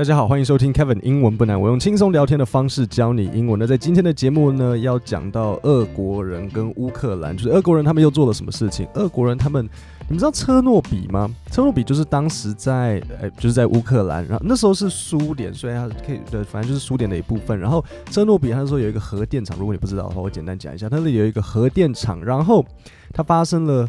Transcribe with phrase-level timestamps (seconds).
[0.00, 3.60] 大家好，欢迎收听 Kevin 英文不难，我用轻松聊天的方式教你英文。
[3.60, 8.88] 那在今天的节目呢，要讲到俄国人跟乌克兰，就是俄国人他们又做了什么事情？
[8.94, 9.62] 俄国人他们，
[10.08, 11.28] 你们知道车诺比吗？
[11.50, 17.60] 车诺比就是当时在，哎，就是在乌克兰，然后那时候是苏联，所以它可以，对，反正就是苏联的一部分。
[17.60, 22.64] 然后车诺比他说有一个核电厂，如果你不知道的话，我简单讲一下，它那里有一个核电厂，然后
[23.12, 23.86] 它发生了，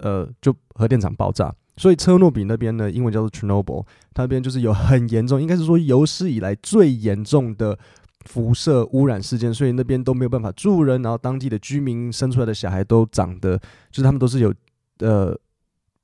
[0.00, 1.54] 呃，就核电厂爆炸。
[1.80, 7.78] 所以车诺比那边呢，英文叫做 Chernobyl，它那边就是有很严重，应该是说有史以来最严重的
[8.26, 13.56] 辐射污染事件，所以那边都没有办法住人，然后当地的居民生出来的小孩都长得，
[13.90, 14.52] 就是他们都是有
[14.98, 15.34] 呃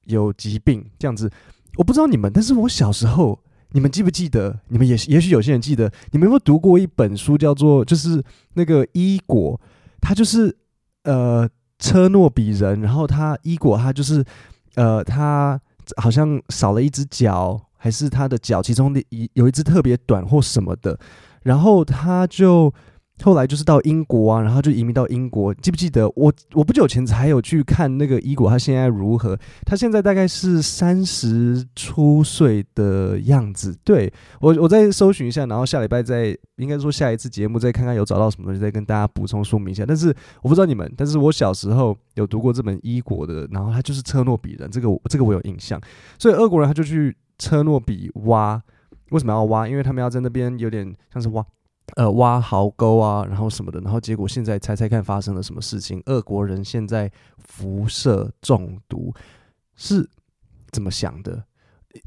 [0.06, 1.30] 有疾病这样子。
[1.76, 3.38] 我不知道你们，但是我小时候，
[3.72, 4.58] 你们记不记得？
[4.68, 8.24] 你们也也许有些人记得，你们有没有读过一本书叫做就是
[8.54, 9.60] 那个伊果，
[10.00, 10.56] 他就是
[11.04, 11.46] 呃
[11.78, 14.24] 车诺比人，然后他伊果他就是
[14.76, 15.60] 呃他。
[15.96, 20.98] 好像少了一只脚，还是他的脚其中的一有一只特别短或什么的，
[21.42, 22.72] 然后他就
[23.22, 25.52] 后来就是到英国啊，然后就移民到英国。
[25.54, 26.32] 记不记得我？
[26.54, 29.38] 我不久前才有去看那个伊果，他现在如何？
[29.64, 33.76] 他现在大概是三十出岁的样子。
[33.82, 39.84] 对，我，我再搜寻一下，然后下礼拜再应该说下一次节目再看看有找到什么东西，再跟大家补充说明一下。
[39.86, 45.80] 但是我不知道你们，但是我小时候有读过这本伊果的，然后他就是车诺比人，这个这个我有印象。
[46.18, 48.62] 所以俄国人他就去车诺比挖，
[49.10, 49.66] 为什么要挖？
[49.66, 51.44] 因为他们要在那边有点像是挖。
[51.94, 56.02] 呃，挖壕沟啊，然后什么的，然后结果现在猜猜看发生了什么事情？
[56.06, 59.14] 俄国人现在辐射中毒
[59.76, 60.06] 是
[60.72, 61.44] 怎么想的？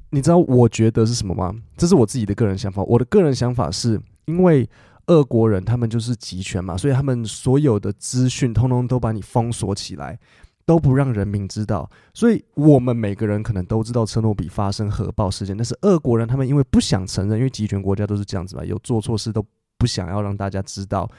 [0.09, 1.55] 你知道我觉得是什么吗？
[1.77, 2.83] 这是我自己的个人想法。
[2.83, 4.69] 我的个人想法是因为
[5.07, 10.19] 俄国人他们就是集权嘛，所以他们所有的资讯通通都把你封锁起来，
[10.66, 11.89] 都不让人民知道。
[12.13, 19.44] 所以我们每个人可能都知道车诺比发生核爆事件，但是俄国人他们因为不想承认，因为集权国家都是这样子嘛，有做错事都。
[19.80, 21.09] 不想要让大家知道，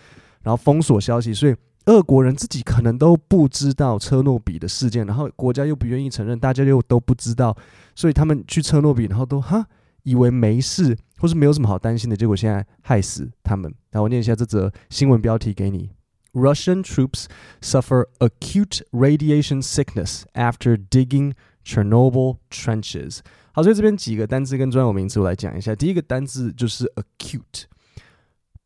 [0.43, 7.57] 然后封锁消息，所以俄国人自己可能都不知道车诺比的事件，然后国家又不愿意承认，大家又都不知道，
[7.97, 9.67] 所以他们去车诺比，然后都哈
[10.03, 13.75] 以为没事，或是没有什么好担心的，结果现在害死他们。
[13.93, 15.91] 那我念一下这则新闻标题给你
[16.35, 17.25] ：Russian troops
[17.63, 21.33] suffer acute radiation sickness after digging
[21.65, 23.21] Chernobyl trenches。
[23.53, 25.75] 好，所以这边几个单字跟专有名词我来讲一下。
[25.75, 27.65] 第一个单字就是 acute。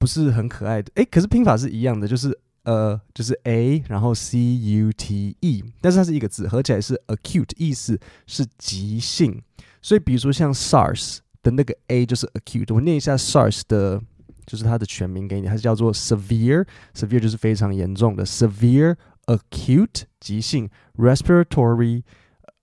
[0.05, 9.41] 不是很可爱的，诶，可是拼法是一样的，就是呃，就是 a，然后 c u t e，但是它是一个字，合起来是 acute，意思是急性。
[9.81, 13.99] 所以比如说像 SARS 的那个 a 就是 acute，我念一下 SARS 的，
[14.45, 22.03] 就是它的全名给你，它是叫做 severe，severe 就是非常严重的 severe acute 急性 respiratory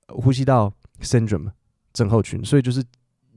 [0.09, 0.72] 呼吸道
[1.02, 1.53] syndrome
[1.91, 2.84] 症候群，所以就是。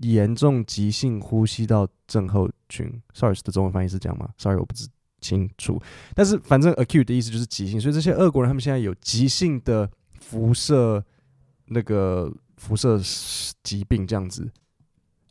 [0.00, 4.88] 严重急性呼吸道症候群，SARS 的中文翻译是这样吗？Sorry，我不知
[5.20, 5.80] 清楚。
[6.14, 9.88] 但是反正 acute 的意思就是急性，所以这些俄国人他们现在有急性的
[10.20, 11.04] 辐射
[11.66, 13.00] 那个辐射
[13.62, 14.50] 疾病这样子。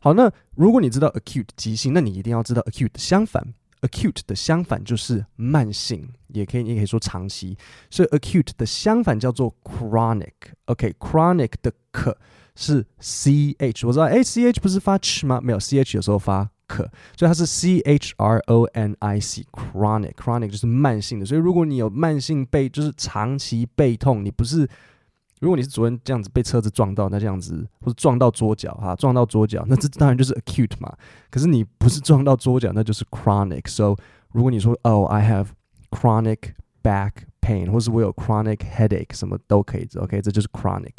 [0.00, 7.56] 好，那如果你知道 acute 急性，那你一定要知道 acute 的相反，acute 的相反就是慢性，也可以，你也可以说长期。
[7.90, 12.18] 所以 acute 的相反叫做 chronic，OK，chronic、的可。
[12.56, 15.40] 是 c h，我知道，哎，c h 不是发 ch 吗？
[15.42, 16.84] 没有，c h 有时候发可，
[17.16, 21.26] 所以它是 c h r o n i c，chronic，chronic 就是慢性的。
[21.26, 24.68] 所以如果你有慢性背，就是长期背痛，你不是，
[25.40, 30.96] 如果你是昨天这样子被车子撞到，那这样子，或者撞到桌角哈，撞到桌角，那这当然就是 acute 嘛。
[31.30, 33.68] 可是你不是撞到桌角，那就是 chronic。
[33.68, 33.96] So
[34.30, 35.48] 如果你说哦，I have
[35.90, 36.38] chronic
[36.82, 37.10] back
[37.40, 40.92] pain，或是我有 chronic headache，什么都可以，OK，这就是 chronic。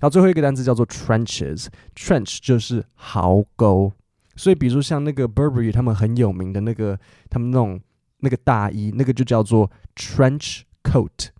[0.00, 3.92] 然后，最后一个单词叫做 trenches，trench 就是壕沟。
[4.36, 6.98] 所以，比如像那个 Burberry 他们很有名的那个，
[7.28, 7.80] 他们那种
[8.18, 11.30] 那个大衣，那个就叫做 trench coat。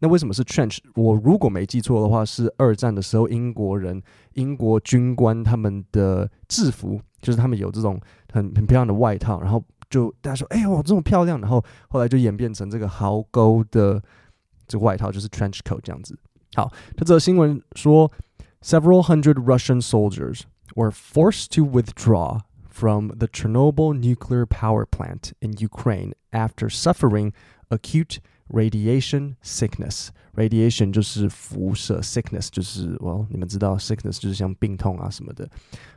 [0.00, 0.78] 那为什么是 trench？
[0.94, 4.02] 我如果没记错的话，是二战的时候英国人、
[4.34, 8.00] 英国军官他们的制服，就是他们有这种
[8.32, 14.02] 很很漂亮的外套，然后就大家说：“哎呦，这么漂亮！”然后后来就演变成这个壕沟的
[14.66, 16.18] 这个外套，就是 trench coat 这样子。
[16.57, 18.11] 好，这则新闻说，
[18.61, 20.41] several hundred Russian soldiers
[20.75, 27.31] were forced to withdraw from the Chernobyl nuclear power plant in Ukraine after suffering
[27.69, 28.17] acute
[28.49, 30.09] radiation sickness.
[30.35, 35.47] Radiation 就是辐射，sickness 就是，well，你们知道，sickness 就是像病痛啊什么的。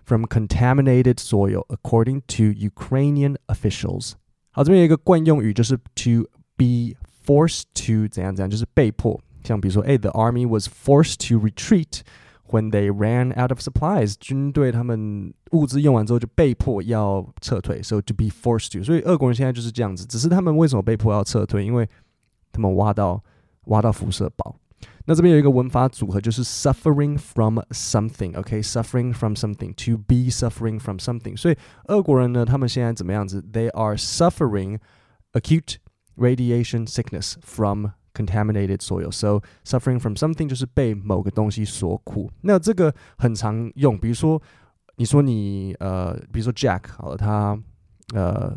[0.05, 4.13] From contaminated soil, according to Ukrainian officials。
[4.51, 6.95] 好，这边有一个惯用语，就是 to be
[7.27, 9.19] forced to 怎样怎样，就是被迫。
[9.45, 12.01] 像比如说，哎，the army was forced to retreat
[12.49, 18.85] when they ran out of supplies，军队他们物资用完之后就被迫要撤退，so to be forced to。
[18.85, 21.65] 所以俄国人现在就是这样子，只是他们为什么被迫要撤退？
[21.65, 21.89] 因为
[22.53, 23.23] 他们挖到
[23.67, 24.57] 挖到辐射堡。
[25.09, 31.37] 那这边有一个文法组合，就是 suffering from something，OK，suffering from something，to be suffering from something。
[31.37, 33.41] 所以俄国人呢，他们现在怎么样子？
[33.41, 34.81] They are suffering
[35.33, 35.77] acute
[36.17, 39.11] radiation sickness from contaminated soil.
[39.11, 42.31] So suffering from something 就是被某个东西所苦。
[42.43, 44.41] 那这个很常用，比如说
[44.97, 47.59] 你说你呃，比如说 Jack 好了，他
[48.15, 48.57] 呃。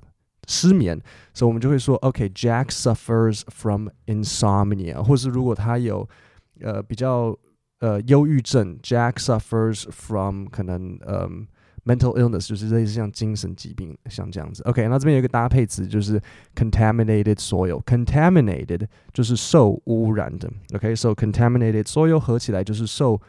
[0.52, 1.00] 失眠，
[1.32, 6.10] 所以我们就会说，OK，Jack suffers from insomnia，或是如果他有
[6.62, 7.38] 呃比较
[7.82, 11.30] 呃忧郁症，Jack suffers from 可能呃
[11.86, 14.64] mental illness，就是类似像精神疾病，像这样子。
[14.64, 16.22] OK，那这边有一个搭配词，就是
[16.56, 20.52] contaminated soil，contaminated 就是受污染的。
[20.74, 23.20] OK，so contaminated soil 合起来就是受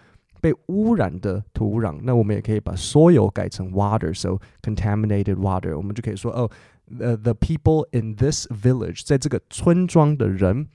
[0.41, 1.99] 被污染的土壤。
[2.03, 6.51] 那我们也可以把 soil 改成 water，so contaminated water，我们就可以说哦。
[6.93, 10.67] the the people in this village，在这个村庄的人，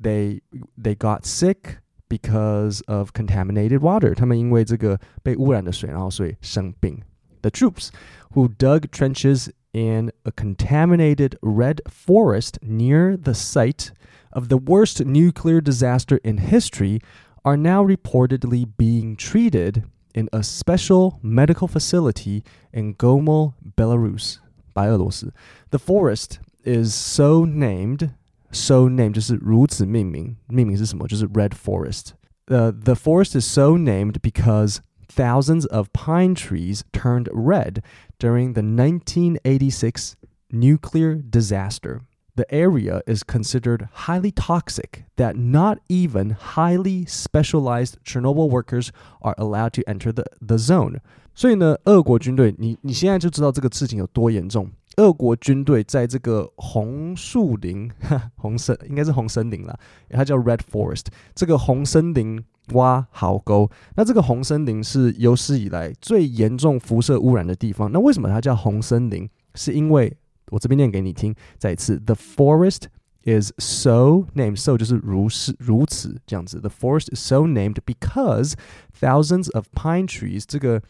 [0.00, 0.40] they
[0.80, 1.78] they got sick
[2.08, 4.14] because of contaminated water。
[4.14, 6.96] 他们因为这个被污染的水，然后所以生病。
[7.42, 7.92] The troops
[8.32, 13.92] who dug trenches in a contaminated red forest near the site
[14.32, 17.00] of the worst nuclear disaster in history
[17.44, 19.84] are now reportedly being treated
[20.14, 22.42] in a special medical facility
[22.72, 24.38] in Gomel, Belarus.
[24.72, 25.32] 白俄罗斯，
[25.70, 28.10] The forest is so named,
[28.50, 31.06] so named 就是如此命名，命名是什么？
[31.06, 32.10] 就是 Red Forest。
[32.46, 34.78] 呃、uh,，The forest is so named because
[35.10, 37.82] thousands of pine trees turned red
[38.18, 40.16] during the 1986
[40.50, 42.00] nuclear disaster.
[42.34, 48.92] The area is considered highly toxic that not even highly specialized Chernobyl workers
[49.22, 51.00] are allowed to enter the, the zone.
[51.34, 54.70] 所以呢，俄国军队，你你现在就知道这个事情有多严重。
[54.96, 57.90] 俄国军队在这个红树林、
[58.36, 59.78] 红森应该是红森林啦，
[60.10, 61.06] 它叫 Red Forest。
[61.34, 62.42] 这个红森林
[62.73, 67.91] 挖壕沟，那这个红森林是有史以来最严重辐射污染的地方。
[67.91, 69.29] 那为什么它叫红森林？
[69.55, 70.15] 是因为
[70.49, 72.83] 我这边念给你听，再一次，The forest
[73.23, 76.59] is so named，so 就是如是如此这样子。
[76.59, 78.53] The forest is so named because
[78.99, 80.81] thousands of pine trees，这个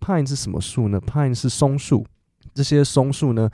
[0.00, 2.06] pine 是什么树呢？pine 是松树。
[2.52, 3.48] 这些松树呢，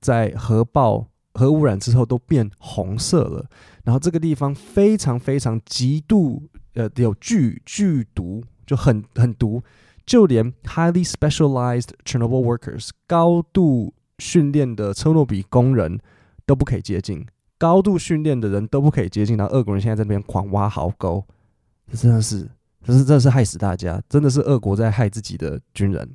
[0.00, 3.46] 在核爆、核污染之后都变红色了。
[3.84, 6.42] 然后这个地方非常非常极度
[6.74, 9.62] 呃有剧剧毒，就很很毒，
[10.06, 15.98] 就连 highly specialized Chernobyl workers 高度训练的车诺比工人
[16.46, 17.26] 都不可以接近，
[17.58, 19.36] 高度训练的人都不可以接近。
[19.36, 21.24] 然后俄国人现在在那边狂挖壕沟，
[21.90, 22.48] 这真的是，
[22.84, 26.08] 这是真的是害死大家，真的是俄国在害自己的军人。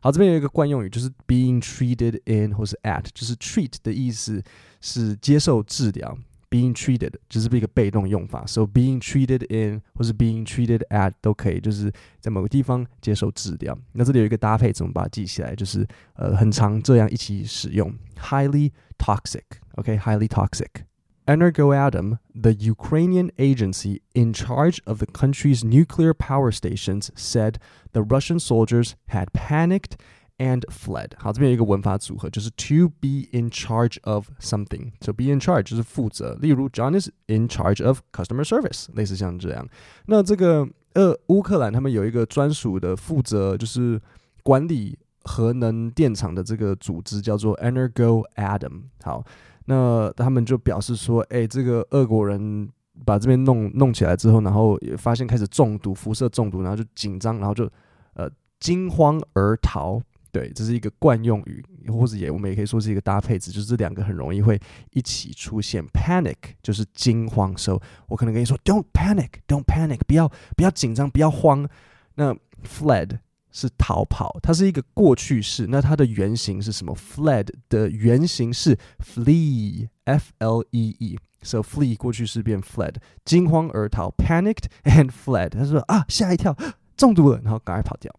[0.00, 4.42] 好，这边有一个惯用语，就是 being treated in 或是 at，就是 treat 的意思
[4.80, 6.18] 是接受治疗
[6.51, 13.77] ，being treated 就是一个被动用法，so being treated in 或是 being treated at 都可以，就是在某个地方接受治疗。
[13.93, 15.55] 那这里有一个搭配，怎么把它记起来？
[15.55, 27.55] 就是呃，很常这样一起使用，highly toxic，OK，highly toxic。Energoatom, the Ukrainian agency in charge of the country's nuclear power stations, said
[27.91, 29.97] the Russian soldiers had panicked
[30.38, 31.10] and fled.
[31.16, 34.92] 好，这边有一个文法组合，就是 to be in charge of something.
[35.00, 36.36] So be in charge 就是负责。
[36.40, 39.68] 例如，John is in charge of customer service，类似像这样。
[40.06, 44.00] 那这个呃，乌克兰他们有一个专属的负责，就是
[44.42, 48.82] 管理核能电厂的这个组织，叫做 Energoatom。
[49.02, 49.24] 好。
[49.66, 52.68] 那他们就表示说：“哎、这个俄国人
[53.04, 57.70] 把这边弄弄起来之后，然后也发现开始中毒，辐射中毒，然后就紧张，然后就
[58.14, 58.28] 呃
[58.58, 60.02] 惊慌而逃。
[60.32, 64.58] 对，这是一个惯用语，或者也我们也可以说是一个搭配词，就是这两个很容易会
[64.90, 65.86] 一起出现。
[65.88, 71.68] Panic 就是惊慌，时候我可能跟你说：Don't panic，Don't panic，不要不要紧张，不要慌。
[72.14, 72.34] 那
[72.64, 73.18] fled。”
[73.54, 75.66] 是逃跑，它是一个过去式。
[75.68, 81.18] 那它的原型是什么？Fled 的原型是 flee，f l e e。
[81.42, 82.94] So flee 过去式变 fled，
[83.26, 85.50] 惊慌而逃，panicked and fled。
[85.50, 86.56] 他说啊，吓一跳，
[86.96, 88.10] 中毒了，然后赶快跑掉。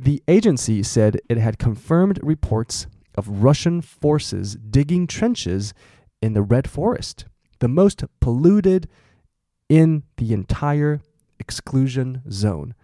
[0.00, 2.86] The agency said it had confirmed reports
[3.16, 5.72] of Russian forces digging trenches
[6.20, 7.26] in the Red Forest,
[7.58, 8.86] the most polluted
[9.68, 11.00] in the entire
[11.38, 12.74] exclusion zone.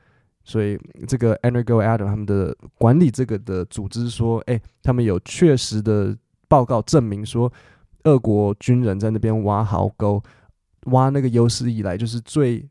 [0.42, 6.16] 所以这个 Energoatom 他们的管理这个的组织说，哎，他们有确实的
[6.48, 7.52] 报告证明说，
[8.02, 10.22] 俄国军人在那边挖壕沟，
[10.86, 12.68] 挖那个有史以来就是最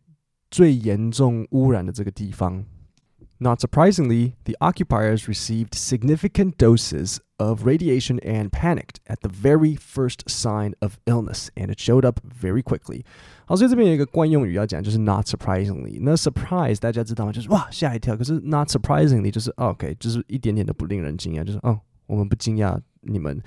[0.52, 2.64] 最严重污染的这个地方。
[3.40, 10.30] Not surprisingly, the occupiers received significant doses of radiation and panicked at the very first
[10.30, 13.04] sign of illness, and it showed up very quickly.
[13.46, 16.00] 好，所以这边有一个惯用语要讲，就是 not surprisingly。
[16.00, 17.34] 那 surprise 大家知道吗？
[17.34, 18.16] 就是哇吓一跳。
[18.16, 23.42] 可是 not surprisingly 就是 OK，就是一点点的不令人惊讶，就是哦，我们不惊讶你们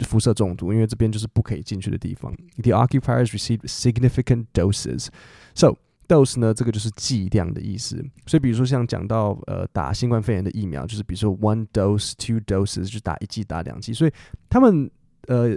[0.00, 2.34] 辐射中毒，因为这边就是不可以进去的地方。
[2.62, 5.06] The occupiers received significant doses.
[5.54, 7.96] So dose 呢，这个就是剂量的意思。
[8.26, 13.92] 所以，比如说像讲到呃打新冠肺炎的疫苗，就是比如说 one dose, two doses，就打一剂、打两剂。
[13.92, 14.12] 所以
[14.50, 14.90] 他们
[15.28, 15.56] 呃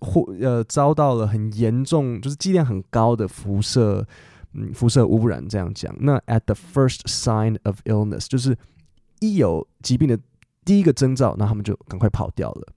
[0.00, 4.06] 或呃遭到了很严重，就是剂量很高的辐射，
[4.52, 5.94] 嗯，辐射污染这样讲。
[6.00, 8.56] 那 at the first sign of illness，就是
[9.20, 10.18] 一有疾病的
[10.64, 12.74] 第一个征兆，那他们就赶快跑掉了。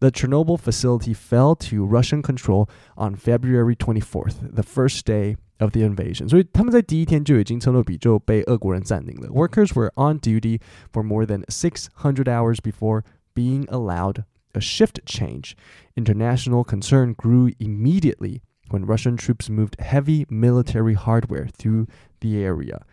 [0.00, 5.80] The Chernobyl facility fell to Russian control on February 24th, the first day of the
[5.80, 6.28] invasion.
[6.28, 9.28] 所以他们在第一天就已经车诺比就被俄国人占领了。
[9.28, 10.60] Workers were on duty
[10.92, 13.02] for more than 600 hours before
[13.34, 15.54] being allowed a shift change.
[15.96, 21.86] International concern grew immediately when Russian troops moved heavy military hardware through
[22.20, 22.84] the area,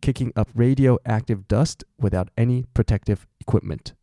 [0.00, 3.94] kicking up radioactive dust without any protective equipment.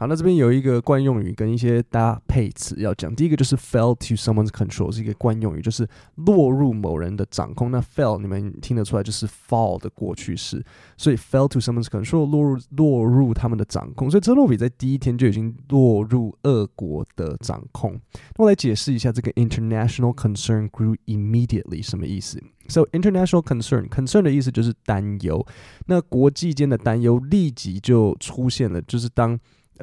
[0.00, 3.14] 好，那这边有一个惯用语跟一些搭配词要讲。
[3.14, 7.70] 第一个就是 fell to someone's control，是一个惯用语，就是落入某人的掌控。
[7.70, 10.64] 那 fell 你们听得出来就是 fall 的过去式，
[10.96, 14.10] 所以 fell to someone's control 落入落入他们的掌控。
[14.10, 17.92] 所以车诺比在第一天就已经落入俄国的掌控。
[18.38, 25.46] 那我来解释一下这个 international concern grew immediately 什么意思？So international concern concern 的意思就是担忧。
[25.88, 29.38] 那国际间的担忧立即就出现了，就是当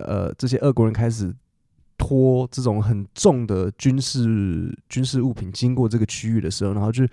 [0.06, 1.34] 呃，这些俄国人开始
[1.98, 7.08] 拖这种很重的军事军事物品经过这个区域的时候，然后就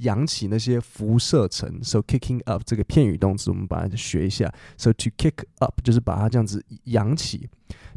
[0.00, 1.82] 扬起那些辐射层。
[1.82, 4.52] So kicking up 这个片语动词，我们把它学一下。
[4.76, 7.48] So to kick up 就是把它这样子扬起。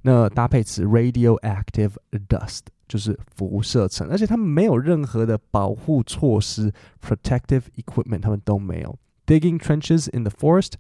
[0.03, 1.91] 那搭配词 radioactive
[2.29, 6.71] dust 就是辐射层，而且他们没有任何的保护措施
[7.05, 8.97] protective equipment，他们都没有。
[9.27, 10.75] Digging trenches in the forest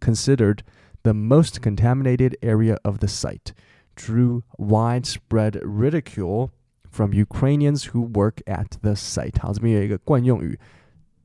[0.00, 0.60] considered
[1.03, 3.53] The most contaminated area of the site
[3.95, 6.49] drew widespread ridicule
[6.91, 9.39] from Ukrainians who work at the site。
[9.39, 10.59] 好，这边有一个惯用语，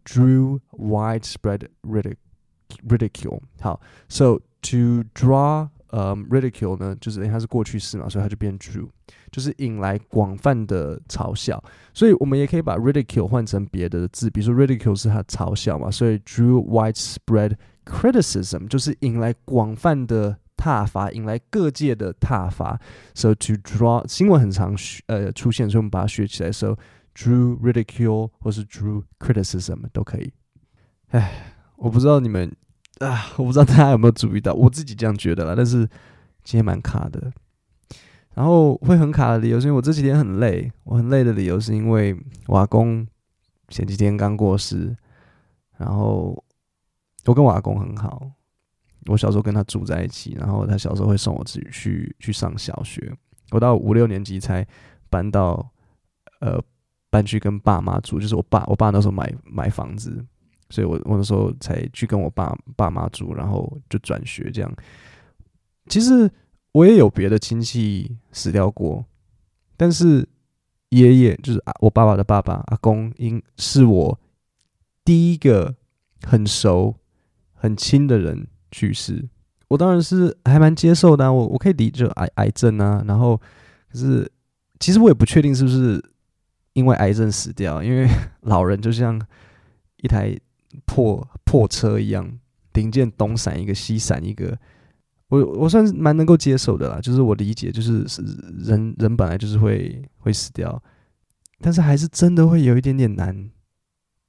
[0.05, 3.41] drew widespread ridicule。
[3.61, 8.89] 好，so to draw 呃、um, ridicule 呢，就是因为它是过去式嘛，所以它就变 drew，
[9.33, 11.63] 就是引来广泛的嘲笑。
[11.93, 17.57] 所以我们也可以把 ridicule 换成别的字，比如说 ridicule 是它嘲笑嘛，所以 drew widespread。
[17.90, 22.80] Criticism 就是引来广泛的挞伐，引来各界的挞伐。
[23.16, 24.76] So to draw 新闻很常
[25.08, 26.52] 呃出现，所以我们把它学起来。
[26.52, 26.78] So
[27.16, 30.32] drew ridicule 或是 drew criticism 都可以。
[31.08, 32.56] 唉，我不知道你们
[33.00, 35.56] 啊，我不知道大家有没有注意到，我自己这样觉得啦。
[35.58, 35.80] 但是
[36.44, 37.34] 今天蛮卡的，
[38.36, 40.72] 然后会很卡的理由是因为我这几天很累。
[40.84, 42.16] 我很累的理由是因为
[42.46, 43.08] 我阿公
[43.68, 44.96] 前几天刚过世，
[45.78, 46.44] 然后。
[47.30, 48.28] 我跟我阿公很好，
[49.06, 53.16] 我小时候跟他住在一起，然后他小时候会送我自己去去上小学，
[53.52, 54.66] 我到五六年级才
[55.12, 55.72] 搬到
[56.40, 56.60] 呃
[57.12, 60.26] 搬去跟爸妈住，就是我爸我爸那时候买买房子，
[60.72, 64.76] 所以我我那时候才去跟我爸爸妈住，然后就转学这样。
[65.86, 66.28] 其实
[66.72, 69.06] 我也有别的亲戚死掉过，
[69.78, 70.28] 但是
[70.90, 74.20] 爷爷就是我爸爸的爸爸阿公，应是我
[75.06, 75.76] 第一个
[76.24, 76.96] 很熟。
[77.62, 79.28] 很亲的人去世，
[79.68, 81.32] 我当然是还蛮接受的。
[81.32, 83.36] 我我可以理解癌癌症啊，然后
[83.92, 84.32] 可是
[84.80, 86.02] 其实我也不确定是不是
[86.72, 88.08] 因为癌症死掉，因为
[88.44, 89.22] 老人就像
[89.98, 90.40] 一台
[90.86, 92.32] 破破车一样，
[92.76, 94.58] 零件东闪一个西闪一个。
[95.28, 98.06] 我我算是蛮能够接受的啦，就是我理解，就是
[98.60, 100.82] 人人本来就是会会死掉，
[101.60, 103.50] 但是还是真的会有一点点难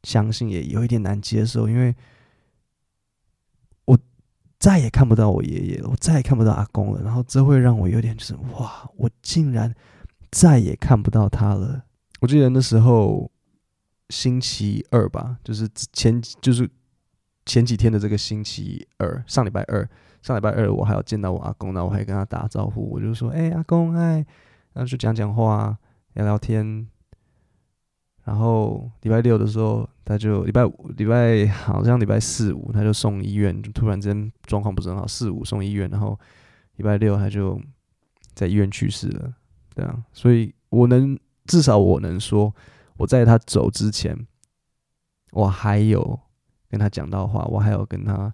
[0.02, 1.94] 相信，也有一点难接受，因为。
[4.60, 9.74] 再也看不到我爷爷了，我再也看不到阿公了，然后这会让我有点就是哇，我竟然
[10.30, 11.82] 再也看不到他了。
[12.20, 13.30] 我记得那时候
[14.10, 16.68] 星期二吧，就是前就是
[17.46, 19.88] 前几天的这个星期二，上礼拜二，
[20.20, 24.24] 上礼拜二我还要见到我阿公，然后我还跟他打招呼，我就说：“哎，阿公，哎。”
[24.72, 25.76] 然后就讲讲话，
[26.12, 26.86] 聊聊天。
[28.30, 36.16] 然后礼拜六的时候，他就礼拜五、礼拜 好像礼拜四五，他就送医院，就突然间状况不是很好，四五送医院，然后
[36.76, 37.60] 礼拜六他就
[38.32, 39.34] 在医院去世了，
[39.74, 42.54] 对啊，所以我能至少我能说，
[42.98, 44.16] 我在他走之前，
[45.32, 46.20] 我还有
[46.68, 48.32] 跟他讲到话，我还有跟他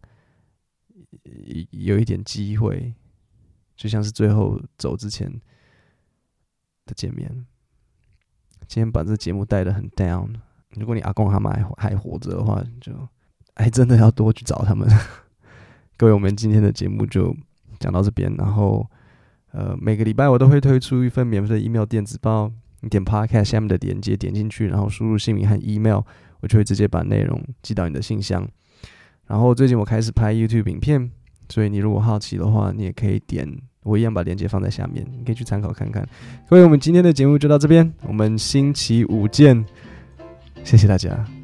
[1.70, 2.92] 有一点机会，
[3.74, 5.32] 就像是最后走之前
[6.84, 7.46] 的见面。
[8.66, 10.28] 今天把这节目带得很 down。
[10.74, 12.92] 如果你阿公阿嬷还还活着的话，就
[13.54, 14.88] 还真的要多去找他们。
[15.96, 17.34] 各位，我们今天的节目就
[17.78, 18.30] 讲到这边。
[18.36, 18.86] 然后，
[19.52, 22.52] 呃，每个礼拜我都会推出一份免费的 email 电子报。
[22.80, 26.02] 你点 podcast 下面的链接点进去，然后输入姓名和 email，
[26.40, 28.46] 我就会直接把内容寄到你的信箱。
[29.26, 31.10] 然后最近我开始拍 YouTube 影片，
[31.48, 36.06] 所以你如果好奇的话，你也可以点，我一样把链接放在下面，你可以去参考看看。
[36.48, 39.64] 各位，我们今天的节目就到这边，我们星期五见，
[40.64, 41.35] 谢谢大家。